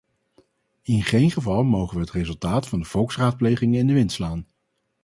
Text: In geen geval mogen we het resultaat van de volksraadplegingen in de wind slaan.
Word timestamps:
In 0.81 1.03
geen 1.03 1.31
geval 1.31 1.63
mogen 1.63 1.95
we 1.95 2.01
het 2.01 2.11
resultaat 2.11 2.67
van 2.67 2.79
de 2.79 2.85
volksraadplegingen 2.85 3.79
in 3.79 3.87
de 3.87 3.93
wind 3.93 4.11
slaan. 4.11 4.47